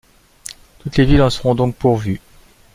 Toutes 0.79 0.97
les 0.97 1.05
villes 1.05 1.21
en 1.21 1.29
seront 1.29 1.53
donc 1.53 1.75
pourvues. 1.75 2.21